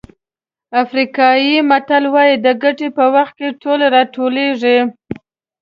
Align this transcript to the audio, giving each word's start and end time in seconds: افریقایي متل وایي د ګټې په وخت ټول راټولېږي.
افریقایي 0.83 1.55
متل 1.69 2.03
وایي 2.13 2.35
د 2.45 2.47
ګټې 2.63 2.87
په 2.97 3.05
وخت 3.15 3.37
ټول 3.61 3.79
راټولېږي. 3.95 4.77